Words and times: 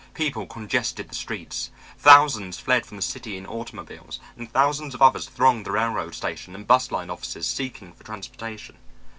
People 0.15 0.47
congested 0.47 1.09
the 1.09 1.13
streets. 1.13 1.69
Thousands 1.95 2.57
fled 2.57 2.87
from 2.87 2.97
the 2.97 3.03
city 3.03 3.37
in 3.37 3.45
automobiles, 3.45 4.19
and 4.35 4.51
thousands 4.51 4.95
of 4.95 5.01
others 5.03 5.29
thronged 5.29 5.63
the 5.67 5.71
railroad 5.73 6.15
station 6.15 6.55
and 6.55 6.65
bus 6.65 6.91
line 6.91 7.11
offices 7.11 7.45
seeking 7.45 7.93
for 7.93 8.03
transportation. 8.03 8.77